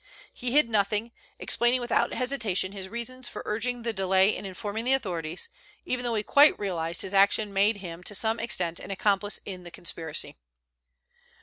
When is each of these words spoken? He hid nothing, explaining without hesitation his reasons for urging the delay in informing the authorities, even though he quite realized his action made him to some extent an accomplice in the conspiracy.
He 0.33 0.51
hid 0.53 0.67
nothing, 0.67 1.11
explaining 1.37 1.79
without 1.79 2.11
hesitation 2.15 2.71
his 2.71 2.89
reasons 2.89 3.29
for 3.29 3.43
urging 3.45 3.83
the 3.83 3.93
delay 3.93 4.35
in 4.35 4.47
informing 4.47 4.83
the 4.83 4.93
authorities, 4.93 5.47
even 5.85 6.01
though 6.03 6.15
he 6.15 6.23
quite 6.23 6.57
realized 6.57 7.03
his 7.03 7.13
action 7.13 7.53
made 7.53 7.77
him 7.77 8.01
to 8.05 8.15
some 8.15 8.39
extent 8.39 8.79
an 8.79 8.89
accomplice 8.89 9.39
in 9.45 9.61
the 9.63 9.69
conspiracy. 9.69 10.37